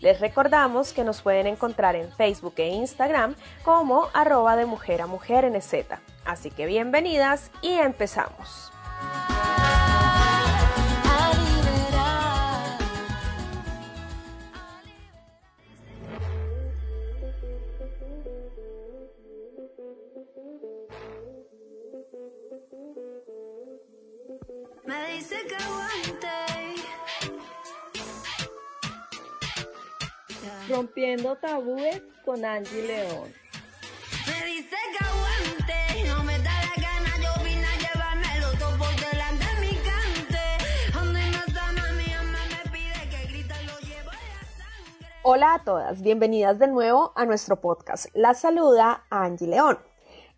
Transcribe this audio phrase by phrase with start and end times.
[0.00, 5.06] Les recordamos que nos pueden encontrar en Facebook e Instagram como arroba de mujer a
[5.06, 5.86] mujer NZ.
[6.24, 8.75] Así que bienvenidas y empezamos.
[31.36, 33.32] Rompiendo tabúes con Angie León.
[34.26, 36.08] Me dice que aguante.
[36.08, 40.92] No me da la gana, yo vine a llevármelo todo por delante de mi cante.
[40.92, 45.08] Donde no está mami, mamá me pide que grita lo llevo en la sangre.
[45.22, 48.06] Hola a todas, bienvenidas de nuevo a nuestro podcast.
[48.14, 49.78] La saluda Angie León.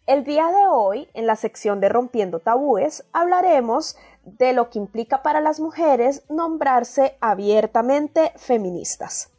[0.06, 5.22] El día de hoy, en la sección de Rompiendo Tabúes, hablaremos de lo que implica
[5.22, 9.30] para las mujeres nombrarse abiertamente feministas.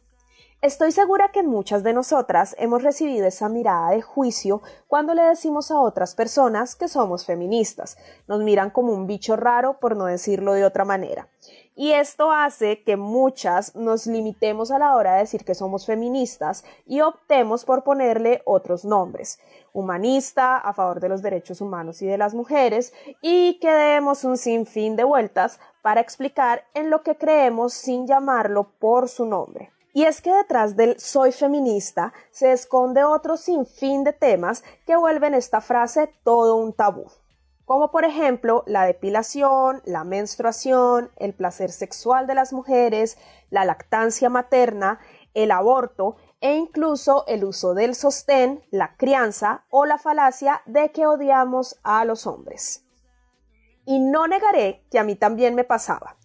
[0.62, 5.70] Estoy segura que muchas de nosotras hemos recibido esa mirada de juicio cuando le decimos
[5.70, 7.96] a otras personas que somos feministas.
[8.28, 11.30] Nos miran como un bicho raro, por no decirlo de otra manera.
[11.74, 16.62] Y esto hace que muchas nos limitemos a la hora de decir que somos feministas
[16.84, 19.38] y optemos por ponerle otros nombres.
[19.72, 24.36] Humanista, a favor de los derechos humanos y de las mujeres, y que demos un
[24.36, 29.72] sinfín de vueltas para explicar en lo que creemos sin llamarlo por su nombre.
[29.92, 35.34] Y es que detrás del soy feminista se esconde otro sinfín de temas que vuelven
[35.34, 37.06] esta frase todo un tabú
[37.70, 43.16] como por ejemplo la depilación, la menstruación, el placer sexual de las mujeres,
[43.48, 44.98] la lactancia materna,
[45.34, 51.06] el aborto e incluso el uso del sostén, la crianza o la falacia de que
[51.06, 52.84] odiamos a los hombres.
[53.84, 56.16] Y no negaré que a mí también me pasaba,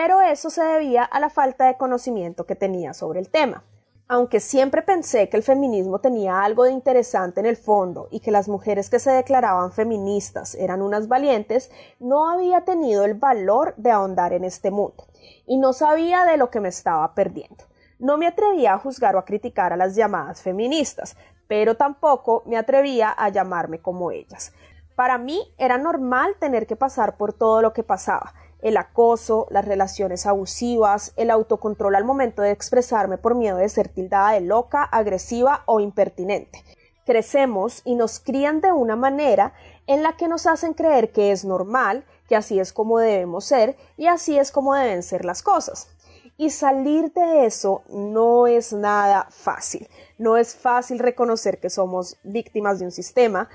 [0.00, 3.64] pero eso se debía a la falta de conocimiento que tenía sobre el tema.
[4.06, 8.30] Aunque siempre pensé que el feminismo tenía algo de interesante en el fondo y que
[8.30, 13.90] las mujeres que se declaraban feministas eran unas valientes, no había tenido el valor de
[13.90, 15.04] ahondar en este mundo
[15.48, 17.64] y no sabía de lo que me estaba perdiendo.
[17.98, 21.16] No me atrevía a juzgar o a criticar a las llamadas feministas,
[21.48, 24.52] pero tampoco me atrevía a llamarme como ellas.
[24.94, 29.64] Para mí era normal tener que pasar por todo lo que pasaba, el acoso, las
[29.64, 34.82] relaciones abusivas, el autocontrol al momento de expresarme por miedo de ser tildada de loca,
[34.82, 36.64] agresiva o impertinente.
[37.06, 39.54] Crecemos y nos crían de una manera
[39.86, 43.76] en la que nos hacen creer que es normal, que así es como debemos ser
[43.96, 45.88] y así es como deben ser las cosas.
[46.36, 49.88] Y salir de eso no es nada fácil.
[50.18, 53.48] No es fácil reconocer que somos víctimas de un sistema,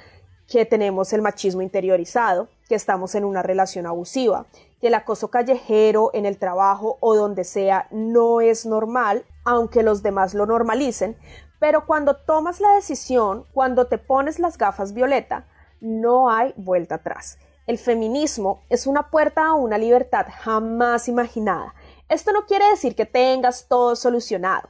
[0.47, 4.47] que tenemos el machismo interiorizado, que estamos en una relación abusiva,
[4.83, 10.03] que el acoso callejero en el trabajo o donde sea no es normal, aunque los
[10.03, 11.15] demás lo normalicen,
[11.57, 15.47] pero cuando tomas la decisión, cuando te pones las gafas violeta,
[15.79, 17.37] no hay vuelta atrás.
[17.65, 21.73] El feminismo es una puerta a una libertad jamás imaginada.
[22.09, 24.67] Esto no quiere decir que tengas todo solucionado,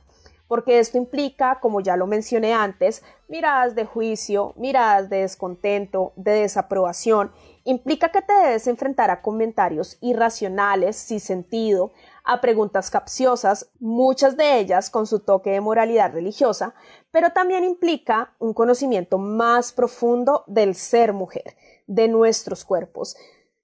[0.48, 6.33] porque esto implica, como ya lo mencioné antes, miradas de juicio, miradas de descontento, de
[6.33, 7.31] desaprobación,
[7.65, 11.94] implica que te debes enfrentar a comentarios irracionales, sin sentido,
[12.24, 16.74] a preguntas capciosas, muchas de ellas con su toque de moralidad religiosa,
[17.12, 21.56] pero también implica un conocimiento más profundo del ser mujer,
[21.88, 23.15] de nuestros cuerpos,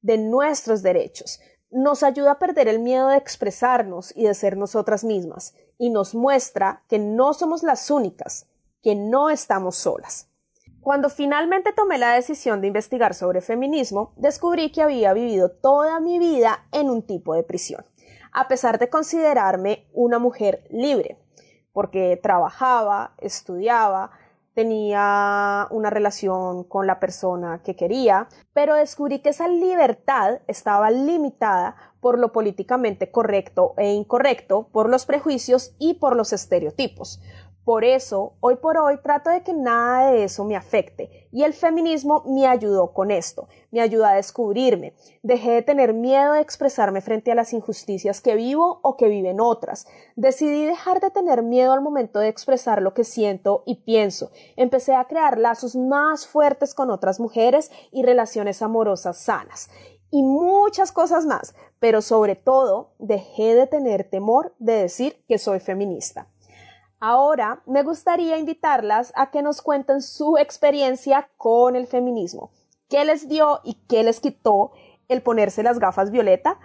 [0.02, 1.40] de nuestros derechos.
[1.72, 6.16] Nos ayuda a perder el miedo de expresarnos y de ser nosotras mismas, y nos
[6.16, 8.48] muestra que no somos las únicas,
[8.82, 10.29] que no estamos solas.
[10.82, 16.20] Cuando finalmente tomé la decisión de investigar sobre feminismo, descubrí que había vivido toda mi
[16.20, 17.86] vida en un tipo de prisión
[18.32, 21.18] a pesar de considerarme una mujer libre,
[21.74, 24.12] porque trabajaba, estudiaba,
[24.54, 31.76] tenía una relación con la persona que quería, pero descubrí que esa libertad estaba limitada
[32.02, 37.22] por lo políticamente correcto e incorrecto, por los prejuicios y por los estereotipos.
[37.70, 41.54] Por eso, hoy por hoy trato de que nada de eso me afecte y el
[41.54, 44.96] feminismo me ayudó con esto, me ayudó a descubrirme.
[45.22, 49.40] Dejé de tener miedo de expresarme frente a las injusticias que vivo o que viven
[49.40, 49.86] otras.
[50.16, 54.32] Decidí dejar de tener miedo al momento de expresar lo que siento y pienso.
[54.56, 59.70] Empecé a crear lazos más fuertes con otras mujeres y relaciones amorosas sanas
[60.10, 65.60] y muchas cosas más, pero sobre todo dejé de tener temor de decir que soy
[65.60, 66.30] feminista.
[67.00, 72.52] Ahora me gustaría invitarlas a que nos cuenten su experiencia con el feminismo.
[72.90, 74.72] ¿Qué les dio y qué les quitó
[75.08, 76.60] el ponerse las gafas violeta?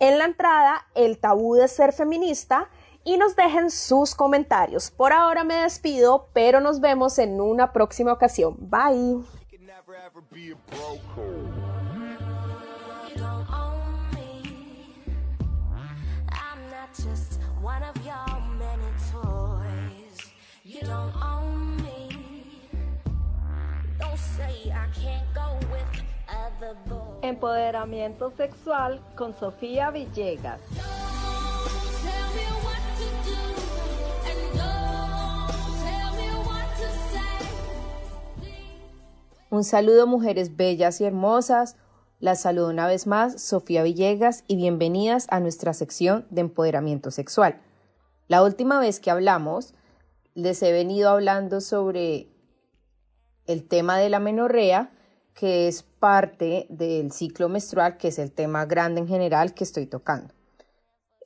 [0.00, 2.68] en la entrada El tabú de ser feminista
[3.04, 4.90] y nos dejen sus comentarios.
[4.90, 8.56] Por ahora me despido, pero nos vemos en una próxima ocasión.
[8.58, 9.24] Bye.
[17.02, 20.32] Just one of your many toys.
[20.64, 22.08] You don't own me.
[23.98, 27.22] Don't say I can't go with other boys.
[27.22, 30.60] Empoderamiento sexual con Sofía Villegas.
[39.50, 41.76] Un saludo mujeres bellas y hermosas.
[42.18, 47.60] Las saludo una vez más Sofía Villegas y bienvenidas a nuestra sección de empoderamiento sexual.
[48.26, 49.74] La última vez que hablamos
[50.32, 52.30] les he venido hablando sobre
[53.46, 54.90] el tema de la menorrea,
[55.34, 59.84] que es parte del ciclo menstrual, que es el tema grande en general que estoy
[59.84, 60.32] tocando.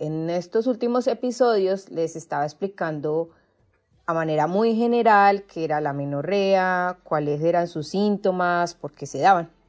[0.01, 3.31] En estos últimos episodios les estaba explicando
[4.07, 9.21] a manera muy general qué era la menorrea, cuáles eran sus síntomas, por qué se
[9.21, 9.60] daban.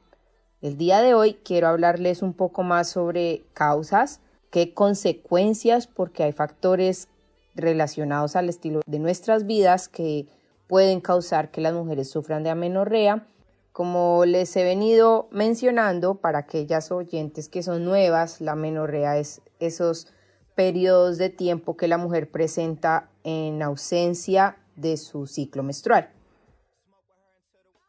[0.62, 4.20] El día de hoy quiero hablarles un poco más sobre causas,
[4.50, 7.08] qué consecuencias, porque hay factores
[7.56, 10.28] relacionados al estilo de nuestras vidas que
[10.68, 13.26] pueden causar que las mujeres sufran de amenorrea.
[13.72, 20.06] Como les he venido mencionando, para aquellas oyentes que son nuevas, la amenorrea es esos
[20.54, 26.10] periodos de tiempo que la mujer presenta en ausencia de su ciclo menstrual.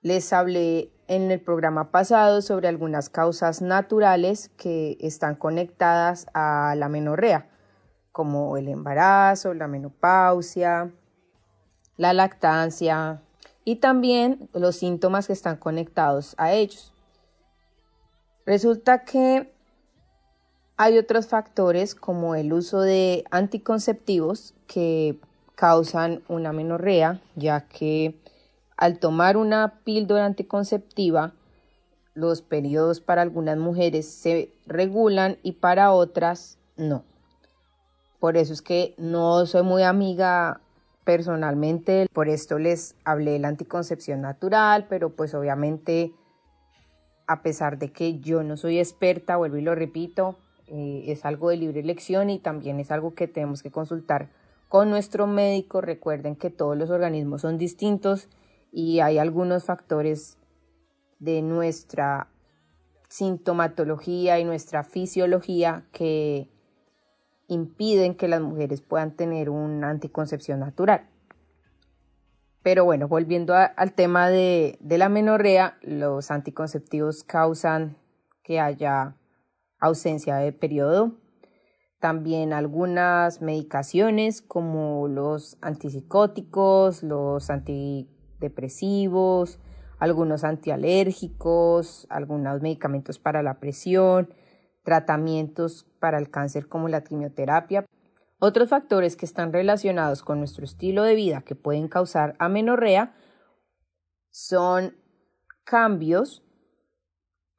[0.02, 6.90] Les hablé en el programa pasado sobre algunas causas naturales que están conectadas a la
[6.90, 7.50] menorrea,
[8.12, 10.92] como el embarazo, la menopausia,
[11.98, 13.22] la lactancia
[13.66, 16.94] y también los síntomas que están conectados a ellos.
[18.46, 19.54] Resulta que
[20.76, 25.20] hay otros factores como el uso de anticonceptivos que
[25.56, 28.20] causan una menorrea, ya que
[28.78, 31.34] al tomar una píldora anticonceptiva,
[32.14, 37.04] los periodos para algunas mujeres se regulan y para otras no.
[38.20, 40.62] Por eso es que no soy muy amiga
[41.04, 46.14] personalmente, por esto les hablé de la anticoncepción natural, pero pues obviamente
[47.28, 50.38] a pesar de que yo no soy experta, vuelvo y lo repito,
[50.68, 54.30] eh, es algo de libre elección y también es algo que tenemos que consultar
[54.70, 55.82] con nuestro médico.
[55.82, 58.28] Recuerden que todos los organismos son distintos
[58.74, 60.40] y hay algunos factores
[61.20, 62.28] de nuestra
[63.08, 66.50] sintomatología y nuestra fisiología que
[67.48, 71.08] impiden que las mujeres puedan tener una anticoncepción natural.
[72.64, 77.98] Pero bueno, volviendo al tema de, de la menorrea, los anticonceptivos causan
[78.42, 79.18] que haya
[79.80, 81.12] ausencia de periodo.
[82.00, 87.52] También algunas medicaciones como los antipsicóticos, los
[88.44, 89.60] antidepresivos,
[90.00, 94.34] algunos antialérgicos, algunos medicamentos para la presión,
[94.84, 97.86] tratamientos para el cáncer como la quimioterapia.
[98.40, 103.16] Otros factores que están relacionados con nuestro estilo de vida que pueden causar amenorrea
[104.32, 104.98] son
[105.64, 106.44] cambios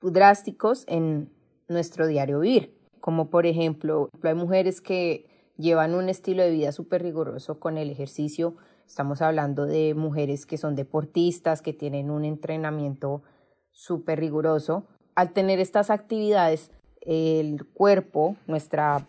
[0.03, 1.33] drásticos en
[1.69, 7.03] nuestro diario vivir, como por ejemplo, hay mujeres que llevan un estilo de vida súper
[7.03, 13.23] riguroso con el ejercicio, estamos hablando de mujeres que son deportistas, que tienen un entrenamiento
[13.71, 14.87] súper riguroso.
[15.15, 19.07] Al tener estas actividades, el cuerpo, nuestra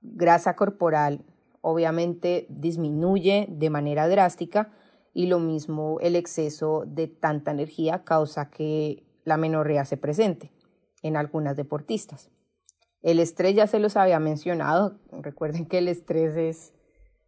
[0.00, 1.24] grasa corporal,
[1.60, 4.72] obviamente disminuye de manera drástica
[5.14, 10.52] y lo mismo el exceso de tanta energía causa que la menorrea se presente
[11.02, 12.30] en algunas deportistas.
[13.02, 16.74] El estrés ya se los había mencionado, recuerden que el estrés es,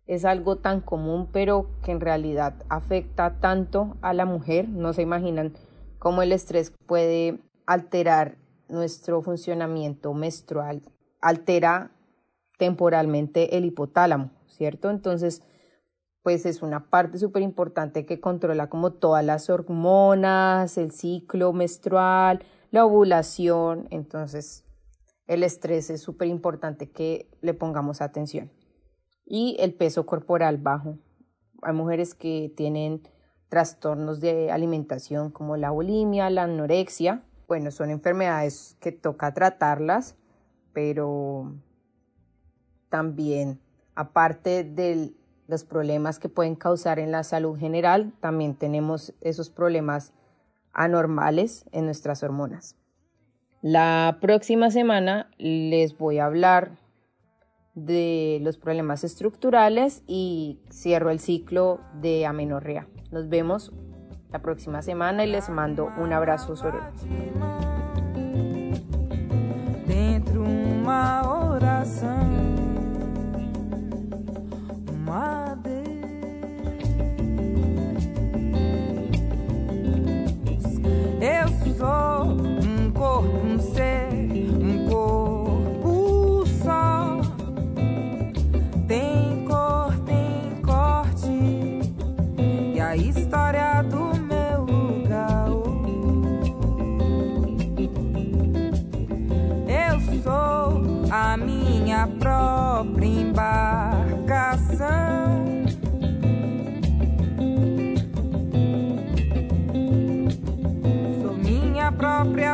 [0.07, 5.03] es algo tan común pero que en realidad afecta tanto a la mujer, no se
[5.03, 5.55] imaginan
[5.99, 8.37] cómo el estrés puede alterar
[8.69, 10.83] nuestro funcionamiento menstrual,
[11.21, 11.91] altera
[12.59, 14.91] temporalmente el hipotálamo, ¿cierto?
[14.91, 15.43] Entonces,
[16.23, 22.45] pues es una parte súper importante que controla como todas las hormonas, el ciclo menstrual,
[22.71, 24.65] la ovulación, entonces
[25.27, 28.51] el estrés es súper importante que le pongamos atención.
[29.27, 30.99] Y el peso corporal bajo.
[31.63, 33.03] Hay mujeres que tienen
[33.49, 37.23] trastornos de alimentación como la bulimia, la anorexia.
[37.49, 40.17] Bueno, son enfermedades que toca tratarlas,
[40.73, 41.55] pero
[42.89, 43.61] también,
[43.95, 45.13] aparte de
[45.47, 50.13] los problemas que pueden causar en la salud general, también tenemos esos problemas
[50.73, 52.77] anormales en nuestras hormonas.
[53.63, 56.79] La próxima semana les voy a hablar
[57.77, 62.89] de los problemas estructurales y cierro el ciclo de amenorrea.
[63.13, 63.73] Nos vemos
[64.33, 66.57] la próxima semana y les mando un abrazo
[71.57, 72.16] oração,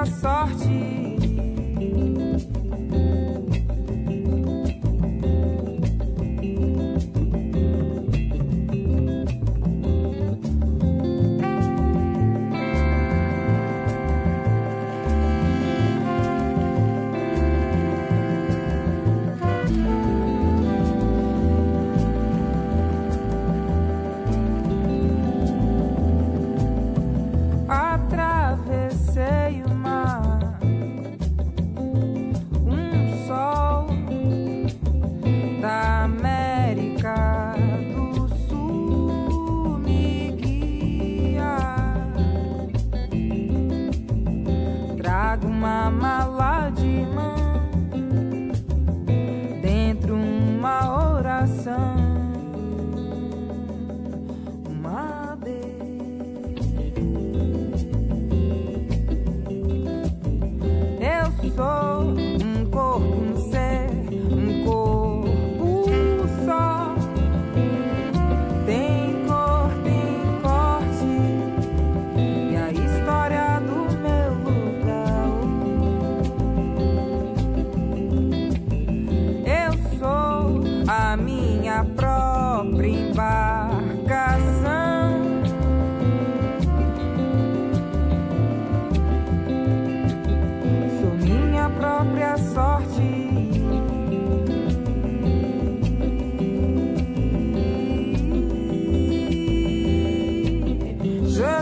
[0.06, 0.71] sorte.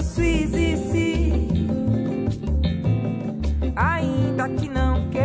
[0.01, 1.49] posso existir,
[3.77, 5.20] ainda que não queira.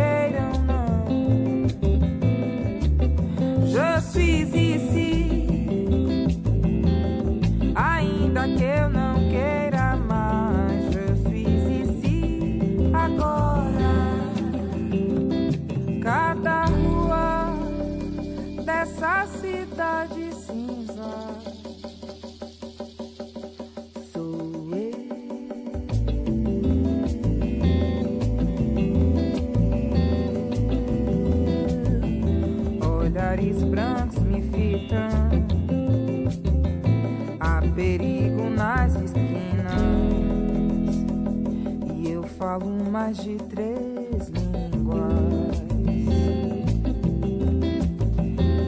[42.96, 45.62] Mais de três línguas.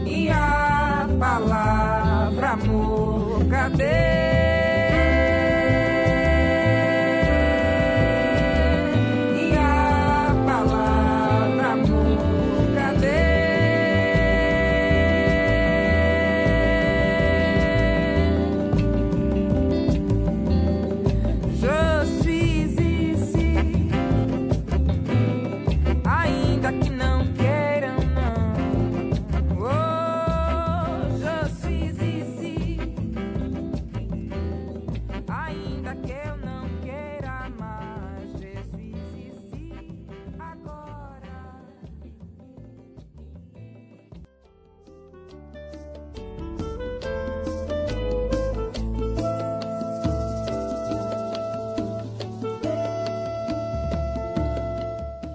[0.07, 4.28] E a palavra amor, cadê?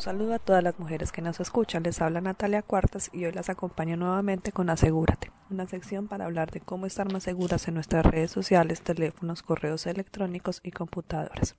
[0.00, 1.82] Un saludo a todas las mujeres que nos escuchan.
[1.82, 6.50] Les habla Natalia Cuartas y hoy las acompaño nuevamente con Asegúrate, una sección para hablar
[6.50, 11.54] de cómo estar más seguras en nuestras redes sociales, teléfonos, correos electrónicos y computadoras.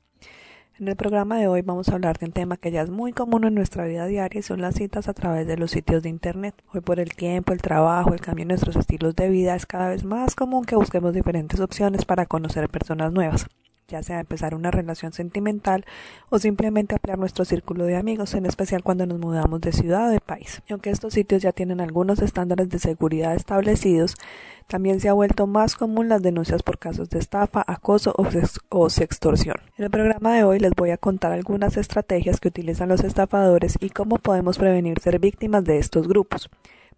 [0.79, 3.13] En el programa de hoy vamos a hablar de un tema que ya es muy
[3.13, 6.09] común en nuestra vida diaria y son las citas a través de los sitios de
[6.09, 6.55] Internet.
[6.73, 9.89] Hoy por el tiempo, el trabajo, el cambio en nuestros estilos de vida es cada
[9.89, 13.45] vez más común que busquemos diferentes opciones para conocer personas nuevas
[13.91, 15.85] ya sea empezar una relación sentimental
[16.29, 20.11] o simplemente ampliar nuestro círculo de amigos, en especial cuando nos mudamos de ciudad o
[20.11, 20.61] de país.
[20.69, 24.15] Aunque estos sitios ya tienen algunos estándares de seguridad establecidos,
[24.67, 28.15] también se ha vuelto más común las denuncias por casos de estafa, acoso
[28.69, 29.57] o sextorsión.
[29.77, 33.77] En el programa de hoy les voy a contar algunas estrategias que utilizan los estafadores
[33.81, 36.49] y cómo podemos prevenir ser víctimas de estos grupos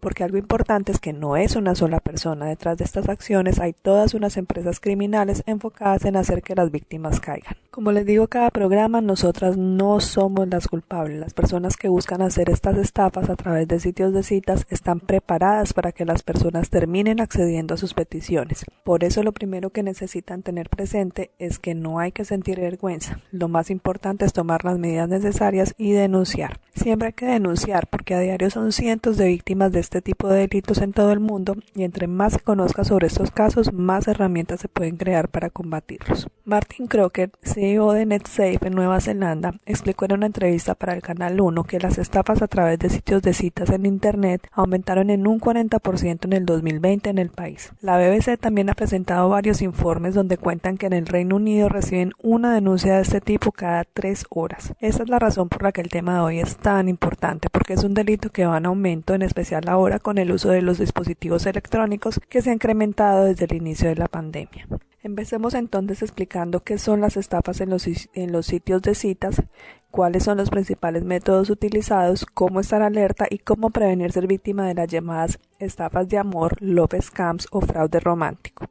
[0.04, 2.44] porque algo importante es que no es una sola persona.
[2.44, 7.20] Detrás de estas acciones hay todas unas empresas criminales enfocadas en hacer que las víctimas
[7.20, 7.56] caigan.
[7.70, 11.18] Como les digo cada programa, nosotras no somos las culpables.
[11.18, 15.72] Las personas que buscan hacer estas estafas a través de sitios de citas están preparadas
[15.72, 18.66] para que las personas terminen accediendo a sus peticiones.
[18.84, 23.20] Por eso lo primero que necesitan tener presente es que no hay que sentir vergüenza.
[23.32, 26.60] Lo más importante es tomar las medidas necesarias y denunciar.
[26.74, 30.48] Siempre hay que denunciar porque a diario son cientos de víctimas de este tipo de
[30.48, 34.58] delitos en todo el mundo y entre más se conozca sobre estos casos, más herramientas
[34.58, 36.26] se pueden crear para combatirlos.
[36.44, 41.40] Martin Crocker, CEO de NetSafe en Nueva Zelanda, explicó en una entrevista para el Canal
[41.40, 45.40] 1 que las estafas a través de sitios de citas en Internet aumentaron en un
[45.40, 47.72] 40% en el 2020 en el país.
[47.80, 52.14] La BBC también ha presentado varios informes donde cuentan que en el Reino Unido reciben
[52.20, 54.74] una denuncia de este tipo cada tres horas.
[54.80, 57.74] Esta es la razón por la que el tema de hoy es tan importante, porque
[57.74, 60.78] es un delito que va en aumento, en especial ahora con el uso de los
[60.78, 64.66] dispositivos electrónicos que se ha incrementado desde el inicio de la pandemia.
[65.02, 69.42] Empecemos entonces explicando qué son las estafas en los, en los sitios de citas,
[69.90, 74.74] cuáles son los principales métodos utilizados, cómo estar alerta y cómo prevenir ser víctima de
[74.74, 78.66] las llamadas estafas de amor, love scams o fraude romántico.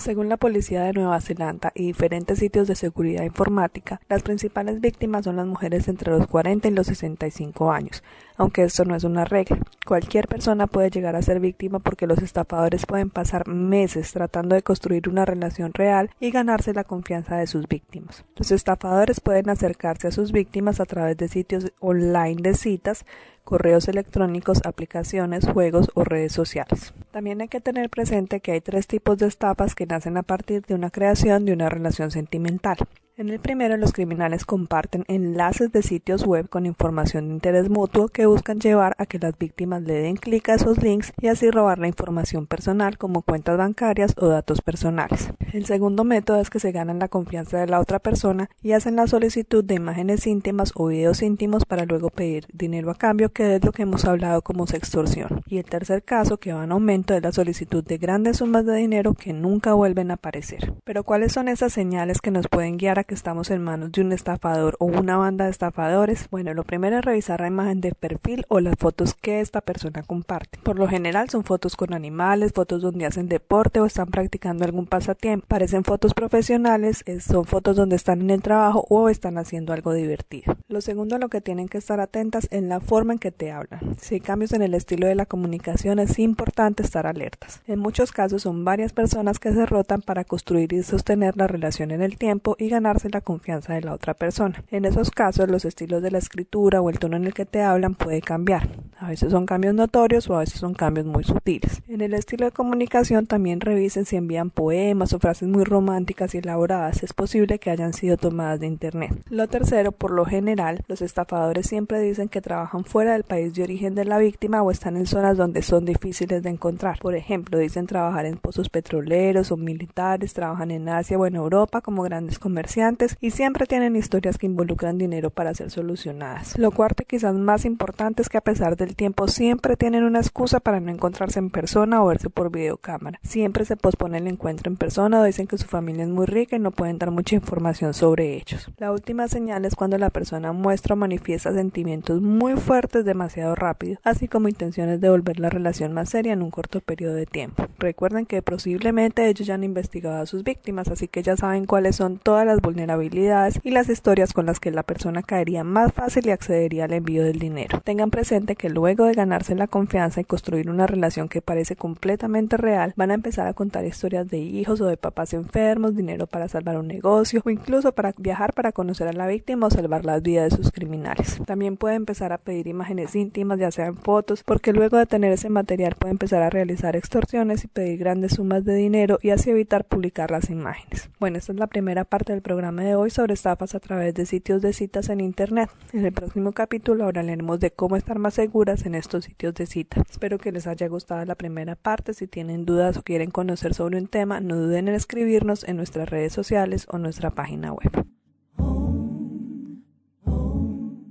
[0.00, 5.24] Según la policía de Nueva Zelanda y diferentes sitios de seguridad informática, las principales víctimas
[5.24, 8.04] son las mujeres entre los 40 y los 65 años,
[8.36, 9.58] aunque esto no es una regla.
[9.84, 14.62] Cualquier persona puede llegar a ser víctima porque los estafadores pueden pasar meses tratando de
[14.62, 18.24] construir una relación real y ganarse la confianza de sus víctimas.
[18.36, 23.04] Los estafadores pueden acercarse a sus víctimas a través de sitios online de citas,
[23.48, 26.92] correos electrónicos, aplicaciones, juegos o redes sociales.
[27.12, 30.66] También hay que tener presente que hay tres tipos de estafas que nacen a partir
[30.66, 32.76] de una creación de una relación sentimental.
[33.18, 38.06] En el primero, los criminales comparten enlaces de sitios web con información de interés mutuo
[38.06, 41.50] que buscan llevar a que las víctimas le den clic a esos links y así
[41.50, 45.32] robar la información personal como cuentas bancarias o datos personales.
[45.52, 48.94] El segundo método es que se ganan la confianza de la otra persona y hacen
[48.94, 53.56] la solicitud de imágenes íntimas o videos íntimos para luego pedir dinero a cambio, que
[53.56, 55.42] es lo que hemos hablado como sextorsión.
[55.48, 58.76] Y el tercer caso, que va en aumento, es la solicitud de grandes sumas de
[58.76, 60.72] dinero que nunca vuelven a aparecer.
[60.84, 64.02] Pero ¿cuáles son esas señales que nos pueden guiar a que estamos en manos de
[64.02, 66.28] un estafador o una banda de estafadores?
[66.30, 70.02] Bueno, lo primero es revisar la imagen de perfil o las fotos que esta persona
[70.02, 70.58] comparte.
[70.62, 74.84] Por lo general son fotos con animales, fotos donde hacen deporte o están practicando algún
[74.84, 75.46] pasatiempo.
[75.48, 80.58] Parecen fotos profesionales, son fotos donde están en el trabajo o están haciendo algo divertido.
[80.68, 83.50] Lo segundo a lo que tienen que estar atentas es la forma en que te
[83.52, 83.96] hablan.
[83.98, 87.62] Si hay cambios en el estilo de la comunicación es importante estar alertas.
[87.66, 91.90] En muchos casos son varias personas que se rotan para construir y sostener la relación
[91.90, 92.68] en el tiempo y
[93.04, 94.64] la confianza de la otra persona.
[94.70, 97.62] En esos casos los estilos de la escritura o el tono en el que te
[97.62, 98.68] hablan puede cambiar.
[99.08, 101.80] A veces son cambios notorios o a veces son cambios muy sutiles.
[101.88, 106.38] En el estilo de comunicación también revisen si envían poemas o frases muy románticas y
[106.38, 107.02] elaboradas.
[107.02, 109.12] Es posible que hayan sido tomadas de internet.
[109.30, 113.62] Lo tercero, por lo general, los estafadores siempre dicen que trabajan fuera del país de
[113.62, 116.98] origen de la víctima o están en zonas donde son difíciles de encontrar.
[116.98, 121.80] Por ejemplo, dicen trabajar en pozos petroleros o militares, trabajan en Asia o en Europa
[121.80, 126.58] como grandes comerciantes y siempre tienen historias que involucran dinero para ser solucionadas.
[126.58, 130.58] Lo cuarto quizás más importante es que a pesar del tiempo siempre tienen una excusa
[130.58, 133.20] para no encontrarse en persona o verse por videocámara.
[133.22, 136.56] Siempre se pospone el encuentro en persona o dicen que su familia es muy rica
[136.56, 138.70] y no pueden dar mucha información sobre ellos.
[138.76, 144.00] La última señal es cuando la persona muestra o manifiesta sentimientos muy fuertes demasiado rápido,
[144.02, 147.66] así como intenciones de volver la relación más seria en un corto periodo de tiempo.
[147.78, 151.94] Recuerden que posiblemente ellos ya han investigado a sus víctimas, así que ya saben cuáles
[151.94, 156.26] son todas las vulnerabilidades y las historias con las que la persona caería más fácil
[156.26, 157.80] y accedería al envío del dinero.
[157.84, 162.56] Tengan presente que luego de ganarse la confianza y construir una relación que parece completamente
[162.56, 166.48] real, van a empezar a contar historias de hijos o de papás enfermos, dinero para
[166.48, 170.22] salvar un negocio o incluso para viajar para conocer a la víctima o salvar las
[170.22, 171.40] vidas de sus criminales.
[171.46, 175.50] También puede empezar a pedir imágenes íntimas, ya sean fotos, porque luego de tener ese
[175.50, 179.84] material puede empezar a realizar extorsiones y pedir grandes sumas de dinero y así evitar
[179.84, 181.10] publicar las imágenes.
[181.18, 184.26] Bueno, esta es la primera parte del programa de hoy sobre estafas a través de
[184.26, 185.70] sitios de citas en internet.
[185.92, 190.02] En el próximo capítulo hablaremos de cómo estar más seguras en estos sitios de cita.
[190.10, 192.14] Espero que les haya gustado la primera parte.
[192.14, 196.08] Si tienen dudas o quieren conocer sobre un tema, no duden en escribirnos en nuestras
[196.08, 198.06] redes sociales o nuestra página web.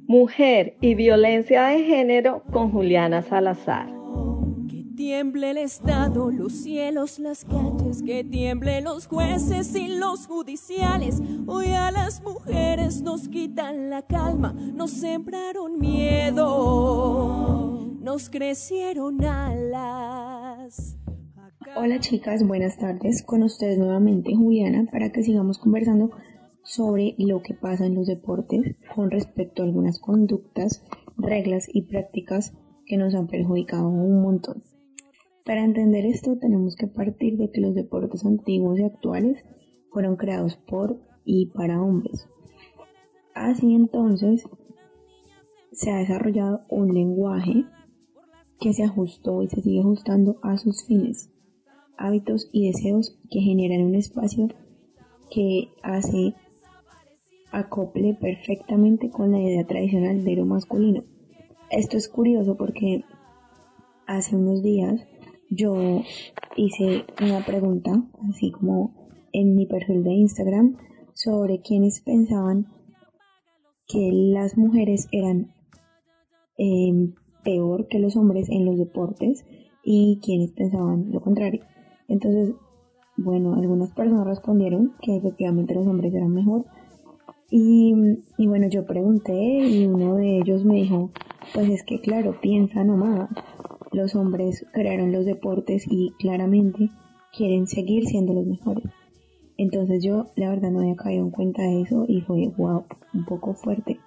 [0.07, 3.89] Mujer y violencia de género con Juliana Salazar.
[4.95, 11.21] tiemble el Estado, los cielos, las calles, que tiemble los jueces y los judiciales.
[11.45, 17.56] Hoy a las mujeres nos quitan la calma, nos sembraron miedo,
[18.07, 20.97] nos crecieron alas.
[21.75, 23.21] Hola chicas, buenas tardes.
[23.21, 26.11] Con ustedes nuevamente Juliana para que sigamos conversando
[26.63, 30.85] sobre lo que pasa en los deportes con respecto a algunas conductas,
[31.17, 32.53] reglas y prácticas
[32.85, 34.63] que nos han perjudicado un montón.
[35.43, 39.43] Para entender esto tenemos que partir de que los deportes antiguos y actuales
[39.91, 42.29] fueron creados por y para hombres.
[43.35, 44.47] Así entonces
[45.73, 47.65] se ha desarrollado un lenguaje
[48.59, 51.29] que se ajustó y se sigue ajustando a sus fines,
[51.97, 54.47] hábitos y deseos que generan un espacio
[55.29, 56.33] que hace
[57.51, 61.03] acople perfectamente con la idea tradicional de lo masculino.
[61.69, 63.03] Esto es curioso porque
[64.05, 65.05] hace unos días
[65.49, 66.01] yo
[66.55, 70.77] hice una pregunta, así como en mi perfil de Instagram,
[71.13, 72.67] sobre quienes pensaban
[73.87, 75.53] que las mujeres eran
[76.57, 77.13] eh,
[77.47, 79.45] peor que los hombres en los deportes
[79.81, 81.63] y quienes pensaban lo contrario.
[82.09, 82.53] Entonces,
[83.15, 86.65] bueno, algunas personas respondieron que efectivamente los hombres eran mejor.
[87.49, 87.95] Y,
[88.37, 91.11] y bueno, yo pregunté y uno de ellos me dijo,
[91.53, 93.29] pues es que claro, piensa nomás,
[93.93, 96.89] los hombres crearon los deportes y claramente
[97.31, 98.83] quieren seguir siendo los mejores.
[99.57, 102.83] Entonces yo la verdad no había caído en cuenta de eso y fue wow,
[103.13, 103.99] un poco fuerte.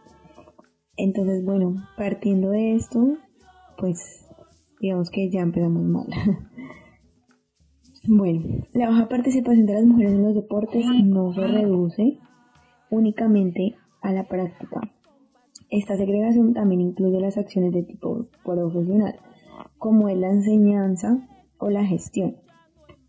[0.99, 3.17] Entonces bueno, partiendo de esto,
[3.81, 4.27] pues
[4.79, 6.07] digamos que ya empezamos mal.
[8.07, 12.19] bueno, la baja participación de las mujeres en los deportes no se reduce
[12.91, 14.93] únicamente a la práctica.
[15.71, 19.19] Esta segregación también incluye las acciones de tipo profesional,
[19.79, 21.27] como es la enseñanza
[21.59, 22.37] o la gestión.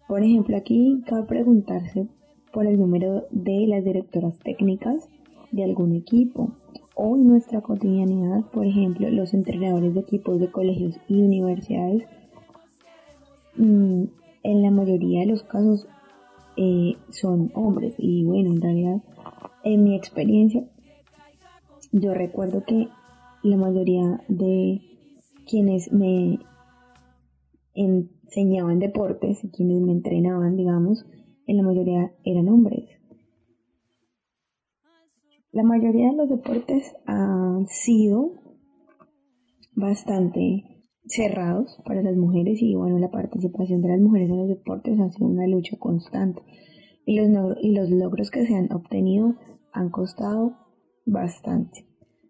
[0.07, 2.07] Por ejemplo, aquí cabe preguntarse
[2.53, 5.09] por el número de las directoras técnicas
[5.51, 6.53] de algún equipo
[6.97, 12.03] en nuestra cotidianidad, por ejemplo, los entrenadores de equipos de colegios y universidades,
[13.55, 14.03] mm,
[14.43, 15.87] en la mayoría de los casos
[16.57, 19.03] eh, son hombres y bueno, en realidad,
[19.63, 20.63] en mi experiencia,
[21.91, 22.87] yo recuerdo que
[23.43, 24.81] la mayoría de
[25.47, 26.39] quienes me
[27.73, 31.05] enseñaban deportes, quienes me entrenaban, digamos,
[31.47, 33.00] en la mayoría eran hombres.
[35.53, 38.31] La mayoría de los deportes han sido
[39.75, 44.97] bastante cerrados para las mujeres y bueno, la participación de las mujeres en los deportes
[44.97, 46.41] ha sido una lucha constante
[47.05, 49.35] y los, y los logros que se han obtenido
[49.73, 50.55] han costado
[51.05, 51.85] bastante.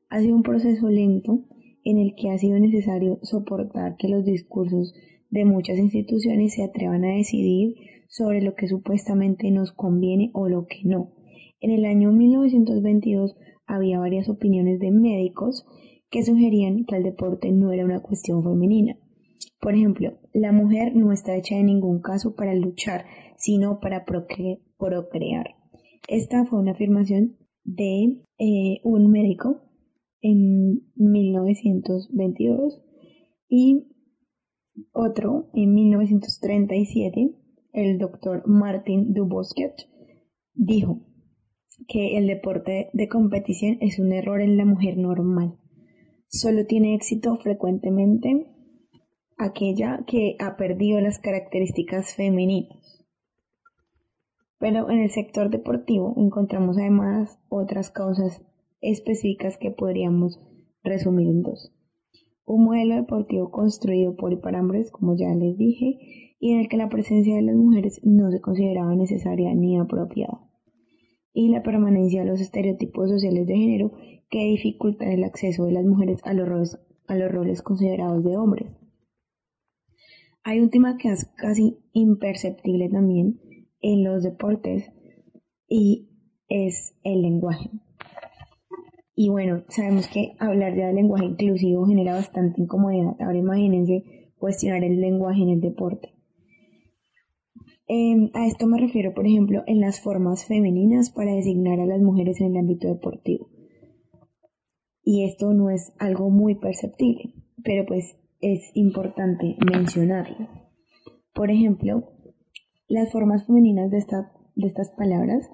[0.10, 1.46] Ha sido un proceso lento
[1.84, 4.96] en el que ha sido necesario soportar que los discursos
[5.30, 7.76] de muchas instituciones se atrevan a decidir
[8.08, 11.21] sobre lo que supuestamente nos conviene o lo que no
[11.62, 15.65] en el año 1922 había varias opiniones de médicos
[16.10, 18.97] que sugerían que el deporte no era una cuestión femenina.
[19.62, 23.06] Por ejemplo, la mujer no está hecha en ningún caso para luchar,
[23.38, 25.56] sino para procrear.
[26.08, 29.62] Esta fue una afirmación de eh, un médico
[30.21, 32.82] en 1922
[33.47, 33.88] y
[34.93, 37.36] otro en 1937,
[37.74, 39.74] el doctor Martin Dubosquet,
[40.54, 41.11] dijo
[41.88, 45.58] que el deporte de competición es un error en la mujer normal.
[46.28, 48.48] Solo tiene éxito frecuentemente
[49.38, 53.06] aquella que ha perdido las características femeninas.
[54.60, 58.41] Pero en el sector deportivo encontramos además otras causas
[58.80, 60.39] específicas que podríamos
[60.84, 61.74] resumir en dos.
[62.46, 66.70] Un modelo deportivo construido por y para hombres, como ya les dije, y en el
[66.70, 70.51] que la presencia de las mujeres no se consideraba necesaria ni apropiada
[71.34, 73.91] y la permanencia de los estereotipos sociales de género
[74.30, 78.38] que dificultan el acceso de las mujeres a los roles, a los roles considerados de
[78.38, 78.67] hombres.
[80.44, 83.39] Hay un tema que es casi imperceptible también
[83.82, 84.91] en los deportes
[85.67, 86.10] y
[86.48, 87.70] es el lenguaje.
[89.15, 93.15] Y bueno, sabemos que hablar ya del lenguaje inclusivo genera bastante incomodidad.
[93.20, 96.15] Ahora imagínense cuestionar el lenguaje en el deporte.
[97.88, 102.02] Em, a esto me refiero, por ejemplo, en las formas femeninas para designar a las
[102.02, 103.50] mujeres en el ámbito deportivo.
[105.04, 110.48] Y esto no es algo muy perceptible, pero pues es importante mencionarlo.
[111.34, 112.04] Por ejemplo,
[112.88, 114.04] las formas femeninas de,
[114.56, 115.50] de estas palabras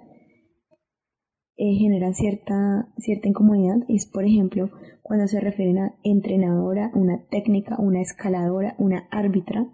[1.59, 3.77] eh, generan cierta, cierta incomodidad.
[3.87, 4.69] Es, por ejemplo,
[5.01, 9.67] cuando se refieren a entrenadora, una técnica, una escaladora, una árbitra,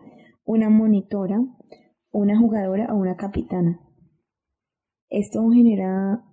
[0.46, 1.42] una monitora,
[2.13, 3.80] una jugadora o una capitana.
[5.10, 6.23] Esto genera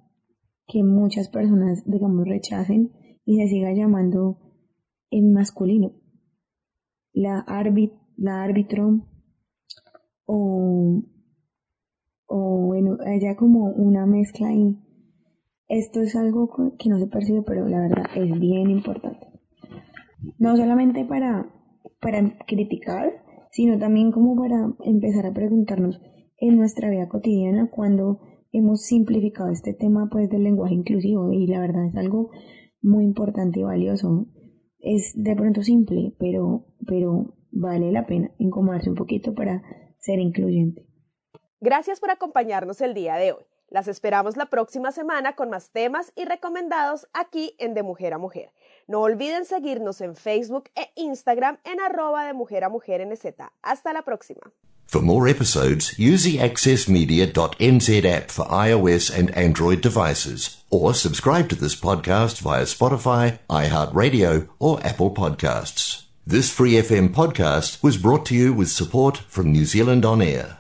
[0.67, 2.93] que muchas personas, digamos, rechacen
[3.25, 4.39] y se siga llamando
[5.11, 5.93] en masculino.
[7.13, 7.45] La,
[8.17, 9.07] la árbitro
[10.27, 11.03] o,
[12.27, 14.79] o bueno, haya como una mezcla y
[15.67, 19.27] esto es algo que no se percibe, pero la verdad es bien importante.
[20.39, 21.47] No solamente para,
[22.01, 26.01] para criticar, sino también como para empezar a preguntarnos
[26.39, 28.21] en nuestra vida cotidiana cuando
[28.53, 32.31] hemos simplificado este tema pues del lenguaje inclusivo y la verdad es algo
[32.83, 34.27] muy importante y valioso.
[34.79, 39.63] Es de pronto simple, pero, pero vale la pena incomodarse un poquito para
[39.99, 40.87] ser incluyente.
[41.61, 43.45] Gracias por acompañarnos el día de hoy.
[43.69, 48.19] Las esperamos la próxima semana con más temas y recomendados aquí en De Mujer a
[48.19, 48.51] Mujer.
[48.91, 53.25] No olviden seguirnos en Facebook e Instagram en arroba de mujer a mujer NZ.
[53.63, 54.51] Hasta la próxima.
[54.89, 61.55] For more episodes, use the accessmedia.nz app for iOS and Android devices, or subscribe to
[61.55, 66.07] this podcast via Spotify, iHeartRadio, or Apple Podcasts.
[66.27, 70.60] This Free FM podcast was brought to you with support from New Zealand On Air.